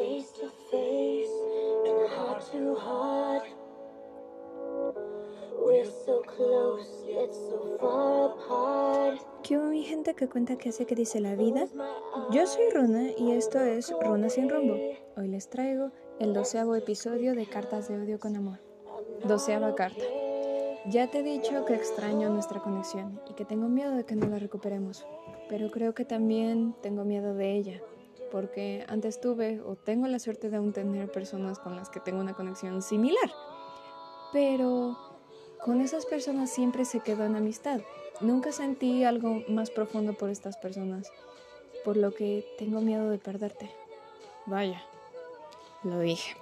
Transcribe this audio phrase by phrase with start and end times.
[0.00, 1.36] face to face
[1.86, 3.44] and heart to heart.
[5.62, 9.20] We're so close yet so far apart.
[9.42, 11.66] ¿Qué hubo mi gente que cuenta qué hace que dice la vida?
[12.30, 14.74] Yo soy Runa y esto es Runa sin rumbo.
[15.18, 18.58] Hoy les traigo el doceavo episodio de Cartas de Odio con Amor.
[19.26, 20.04] Doceava carta.
[20.86, 24.26] Ya te he dicho que extraño nuestra conexión y que tengo miedo de que no
[24.28, 25.06] la recuperemos,
[25.50, 27.82] pero creo que también tengo miedo de ella,
[28.30, 32.20] porque antes tuve o tengo la suerte de aún tener personas con las que tengo
[32.20, 33.30] una conexión similar,
[34.32, 34.96] pero
[35.64, 37.80] con esas personas siempre se quedó en amistad.
[38.20, 41.10] Nunca sentí algo más profundo por estas personas,
[41.84, 43.70] por lo que tengo miedo de perderte.
[44.46, 44.82] Vaya,
[45.82, 46.36] lo dije.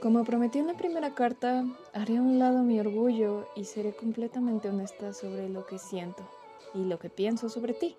[0.00, 4.70] Como prometí en la primera carta, haré a un lado mi orgullo y seré completamente
[4.70, 6.22] honesta sobre lo que siento
[6.74, 7.96] y lo que pienso sobre ti.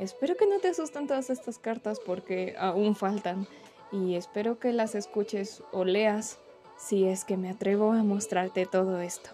[0.00, 3.46] Espero que no te asusten todas estas cartas porque aún faltan
[3.92, 6.38] y espero que las escuches o leas
[6.78, 9.28] si es que me atrevo a mostrarte todo esto.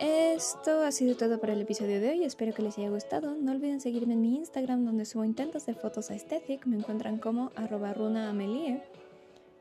[0.00, 3.36] Esto ha sido todo para el episodio de hoy, espero que les haya gustado.
[3.36, 7.52] No olviden seguirme en mi Instagram donde subo intentos de fotos aesthetic, me encuentran como
[7.54, 8.82] arroba runaamelie.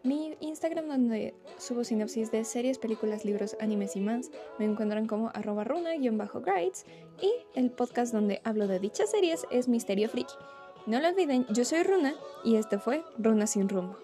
[0.04, 5.32] Mi Instagram donde subo sinopsis de series, películas, libros, animes y más, me encuentran como
[5.34, 6.86] arroba runa-guides
[7.22, 10.34] y el podcast donde hablo de dichas series es Misterio Friki.
[10.88, 13.96] No lo olviden, yo soy Runa y esto fue Runa sin rumbo.